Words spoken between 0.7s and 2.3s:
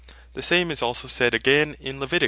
is also said again, Levit.